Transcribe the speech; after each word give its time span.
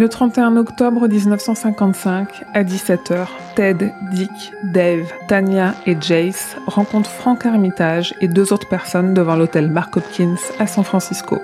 Le 0.00 0.08
31 0.08 0.56
octobre 0.56 1.06
1955, 1.06 2.46
à 2.54 2.64
17h, 2.64 3.26
Ted, 3.54 3.92
Dick, 4.14 4.30
Dave, 4.72 5.12
Tanya 5.28 5.74
et 5.84 5.94
Jace 6.00 6.56
rencontrent 6.66 7.10
Frank 7.10 7.44
Armitage 7.44 8.14
et 8.22 8.26
deux 8.26 8.54
autres 8.54 8.66
personnes 8.66 9.12
devant 9.12 9.36
l'hôtel 9.36 9.70
Mark 9.70 9.94
Hopkins 9.98 10.36
à 10.58 10.66
San 10.66 10.84
Francisco. 10.84 11.38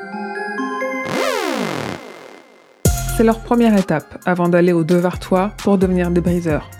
C'est 3.18 3.24
leur 3.24 3.40
première 3.40 3.76
étape 3.76 4.22
avant 4.24 4.48
d'aller 4.48 4.72
au 4.72 4.84
Devartois 4.84 5.52
pour 5.58 5.76
devenir 5.76 6.10
des 6.10 6.22
briseurs. 6.22 6.70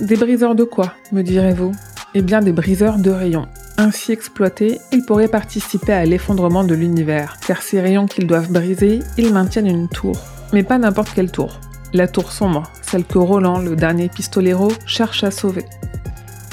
Des 0.00 0.16
briseurs 0.16 0.56
de 0.56 0.64
quoi, 0.64 0.94
me 1.12 1.22
direz-vous? 1.22 1.70
Eh 2.14 2.22
bien 2.22 2.40
des 2.40 2.50
briseurs 2.50 2.98
de 2.98 3.10
rayons. 3.12 3.46
Ainsi 3.80 4.12
exploités, 4.12 4.78
ils 4.92 5.06
pourraient 5.06 5.26
participer 5.26 5.94
à 5.94 6.04
l'effondrement 6.04 6.64
de 6.64 6.74
l'univers, 6.74 7.38
car 7.46 7.62
ces 7.62 7.80
rayons 7.80 8.04
qu'ils 8.04 8.26
doivent 8.26 8.52
briser, 8.52 8.98
ils 9.16 9.32
maintiennent 9.32 9.66
une 9.66 9.88
tour. 9.88 10.18
Mais 10.52 10.62
pas 10.62 10.76
n'importe 10.76 11.14
quelle 11.14 11.32
tour. 11.32 11.58
La 11.94 12.06
tour 12.06 12.30
sombre, 12.30 12.70
celle 12.82 13.06
que 13.06 13.16
Roland, 13.16 13.58
le 13.58 13.76
dernier 13.76 14.10
pistolero, 14.10 14.70
cherche 14.84 15.24
à 15.24 15.30
sauver. 15.30 15.64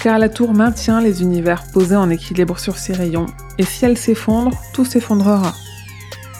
Car 0.01 0.19
la 0.19 0.29
tour 0.29 0.53
maintient 0.53 1.01
les 1.01 1.21
univers 1.21 1.65
posés 1.73 1.97
en 1.97 2.09
équilibre 2.09 2.57
sur 2.59 2.77
ses 2.77 2.93
rayons, 2.93 3.25
et 3.57 3.65
si 3.65 3.83
elle 3.83 3.97
s'effondre, 3.97 4.57
tout 4.71 4.85
s'effondrera. 4.85 5.53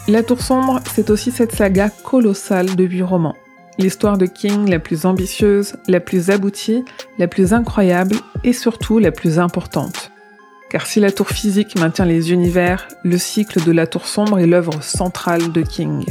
La 0.08 0.24
Tour 0.24 0.42
Sombre, 0.42 0.80
c'est 0.96 1.10
aussi 1.10 1.32
cette 1.32 1.54
saga 1.54 1.90
colossale 1.90 2.78
de 2.78 2.86
huit 2.86 3.04
romans. 3.04 3.36
L'histoire 3.78 4.18
de 4.18 4.26
King 4.26 4.70
la 4.70 4.80
plus 4.80 5.06
ambitieuse, 5.06 5.76
la 5.90 6.00
plus 6.00 6.30
aboutie, 6.30 6.86
la 7.18 7.28
plus 7.28 7.52
incroyable 7.52 8.16
et 8.46 8.54
surtout 8.54 9.00
la 9.00 9.12
plus 9.12 9.38
importante. 9.38 10.14
Car 10.70 10.86
si 10.86 11.00
la 11.00 11.12
tour 11.12 11.30
physique 11.30 11.80
maintient 11.80 12.06
les 12.06 12.32
univers, 12.32 12.88
le 13.04 13.18
cycle 13.18 13.64
de 13.64 13.72
la 13.72 13.88
tour 13.88 14.06
sombre 14.06 14.40
est 14.40 14.48
l'œuvre 14.48 14.84
centrale 14.84 15.52
de 15.52 15.62
King. 15.62 16.06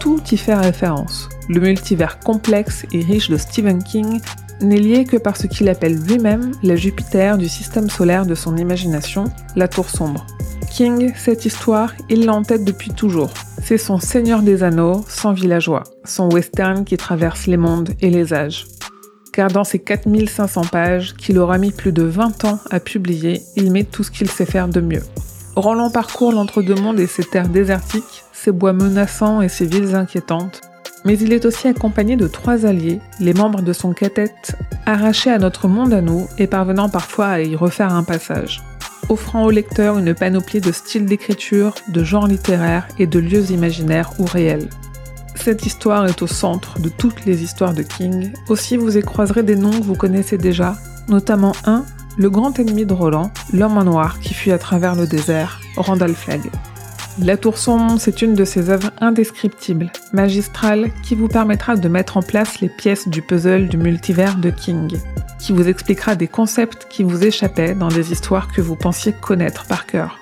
Tout 0.00 0.22
y 0.32 0.36
fait 0.38 0.54
référence. 0.54 1.28
Le 1.48 1.60
multivers 1.60 2.18
complexe 2.18 2.86
et 2.92 3.02
riche 3.02 3.28
de 3.28 3.36
Stephen 3.36 3.82
King 3.82 4.20
n'est 4.60 4.78
lié 4.78 5.04
que 5.04 5.18
par 5.18 5.36
ce 5.36 5.46
qu'il 5.46 5.68
appelle 5.68 5.98
lui-même 5.98 6.52
la 6.62 6.76
Jupiter 6.76 7.36
du 7.36 7.48
système 7.48 7.90
solaire 7.90 8.24
de 8.24 8.34
son 8.34 8.56
imagination, 8.56 9.24
la 9.56 9.68
tour 9.68 9.90
sombre. 9.90 10.26
King, 10.70 11.12
cette 11.16 11.44
histoire, 11.44 11.92
il 12.08 12.24
l'a 12.24 12.34
en 12.34 12.42
tête 12.42 12.64
depuis 12.64 12.90
toujours. 12.90 13.30
C'est 13.62 13.78
son 13.78 13.98
Seigneur 13.98 14.42
des 14.42 14.62
Anneaux, 14.62 15.04
sans 15.08 15.32
villageois, 15.32 15.84
son 16.04 16.30
western 16.30 16.84
qui 16.84 16.96
traverse 16.96 17.46
les 17.46 17.56
mondes 17.56 17.90
et 18.00 18.10
les 18.10 18.32
âges. 18.32 18.66
Car 19.38 19.52
dans 19.52 19.62
ses 19.62 19.78
4500 19.78 20.62
pages, 20.62 21.14
qu'il 21.14 21.38
aura 21.38 21.58
mis 21.58 21.70
plus 21.70 21.92
de 21.92 22.02
20 22.02 22.44
ans 22.44 22.58
à 22.72 22.80
publier, 22.80 23.40
il 23.54 23.70
met 23.70 23.84
tout 23.84 24.02
ce 24.02 24.10
qu'il 24.10 24.28
sait 24.28 24.44
faire 24.44 24.66
de 24.66 24.80
mieux. 24.80 25.04
Roland 25.54 25.90
parcourt 25.90 26.32
l'entre-deux-mondes 26.32 26.98
et 26.98 27.06
ses 27.06 27.22
terres 27.22 27.48
désertiques, 27.48 28.24
ses 28.32 28.50
bois 28.50 28.72
menaçants 28.72 29.40
et 29.40 29.48
ses 29.48 29.66
villes 29.66 29.94
inquiétantes, 29.94 30.62
mais 31.04 31.16
il 31.16 31.32
est 31.32 31.44
aussi 31.44 31.68
accompagné 31.68 32.16
de 32.16 32.26
trois 32.26 32.66
alliés, 32.66 32.98
les 33.20 33.32
membres 33.32 33.62
de 33.62 33.72
son 33.72 33.92
quartet, 33.92 34.34
arrachés 34.86 35.30
à 35.30 35.38
notre 35.38 35.68
monde 35.68 35.94
à 35.94 36.00
nous 36.00 36.26
et 36.38 36.48
parvenant 36.48 36.88
parfois 36.88 37.28
à 37.28 37.40
y 37.40 37.54
refaire 37.54 37.94
un 37.94 38.02
passage 38.02 38.60
offrant 39.08 39.44
au 39.44 39.50
lecteur 39.50 39.96
une 39.96 40.14
panoplie 40.14 40.60
de 40.60 40.70
styles 40.70 41.06
d'écriture, 41.06 41.74
de 41.88 42.04
genres 42.04 42.26
littéraires 42.26 42.86
et 42.98 43.06
de 43.06 43.18
lieux 43.18 43.52
imaginaires 43.52 44.10
ou 44.18 44.26
réels. 44.26 44.68
Cette 45.42 45.64
histoire 45.64 46.06
est 46.06 46.20
au 46.22 46.26
centre 46.26 46.78
de 46.78 46.88
toutes 46.88 47.24
les 47.24 47.42
histoires 47.42 47.72
de 47.72 47.82
King, 47.82 48.32
aussi 48.48 48.76
vous 48.76 48.98
y 48.98 49.02
croiserez 49.02 49.42
des 49.42 49.56
noms 49.56 49.70
que 49.70 49.84
vous 49.84 49.94
connaissez 49.94 50.36
déjà, 50.36 50.76
notamment 51.08 51.52
un, 51.64 51.84
le 52.18 52.28
grand 52.28 52.58
ennemi 52.58 52.84
de 52.84 52.92
Roland, 52.92 53.30
l'homme 53.52 53.78
en 53.78 53.84
noir 53.84 54.18
qui 54.20 54.34
fuit 54.34 54.52
à 54.52 54.58
travers 54.58 54.94
le 54.94 55.06
désert, 55.06 55.60
Randall 55.76 56.14
Flagg. 56.14 56.50
La 57.20 57.36
Tour 57.36 57.56
c'est 57.98 58.22
une 58.22 58.34
de 58.34 58.44
ses 58.44 58.70
œuvres 58.70 58.90
indescriptibles, 59.00 59.90
magistrales, 60.12 60.90
qui 61.02 61.14
vous 61.14 61.28
permettra 61.28 61.76
de 61.76 61.88
mettre 61.88 62.16
en 62.16 62.22
place 62.22 62.60
les 62.60 62.68
pièces 62.68 63.08
du 63.08 63.22
puzzle 63.22 63.68
du 63.68 63.76
multivers 63.76 64.36
de 64.36 64.50
King, 64.50 64.98
qui 65.40 65.52
vous 65.52 65.68
expliquera 65.68 66.14
des 66.14 66.28
concepts 66.28 66.86
qui 66.90 67.02
vous 67.02 67.24
échappaient 67.24 67.74
dans 67.74 67.88
des 67.88 68.12
histoires 68.12 68.52
que 68.52 68.60
vous 68.60 68.76
pensiez 68.76 69.12
connaître 69.12 69.66
par 69.66 69.86
cœur. 69.86 70.18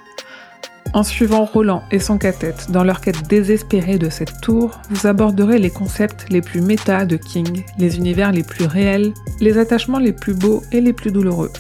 En 0.93 1.03
suivant 1.03 1.45
Roland 1.45 1.83
et 1.91 1.99
son 1.99 2.17
cathète 2.17 2.71
dans 2.71 2.85
leur 2.85 3.01
quête 3.01 3.29
désespérée 3.29 3.99
de 3.99 4.09
cette 4.09 4.41
tour, 4.41 4.81
vous 4.91 5.07
aborderez 5.07 5.59
les 5.59 5.71
concepts 5.71 6.27
les 6.31 6.41
plus 6.41 6.61
méta 6.61 7.05
de 7.05 7.17
King, 7.17 7.65
les 7.79 7.97
univers 7.97 8.33
les 8.33 8.43
plus 8.43 8.67
réels, 8.67 9.13
les 9.41 9.59
attachements 9.59 9.99
les 9.99 10.13
plus 10.13 10.35
beaux 10.35 10.63
et 10.73 10.81
les 10.81 10.93
plus 10.93 11.13
douloureux. 11.13 11.53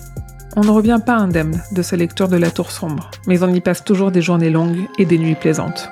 On 0.57 0.63
ne 0.63 0.71
revient 0.71 1.01
pas 1.05 1.17
indemne 1.17 1.63
de 1.73 1.83
sa 1.83 1.97
lecture 1.97 2.29
de 2.29 2.37
la 2.37 2.51
Tour 2.51 2.71
sombre, 2.71 3.11
mais 3.27 3.43
on 3.43 3.53
y 3.53 3.61
passe 3.61 3.85
toujours 3.85 4.11
des 4.11 4.23
journées 4.23 4.51
longues 4.51 4.87
et 4.99 5.05
des 5.05 5.19
nuits 5.19 5.35
plaisantes. 5.35 5.91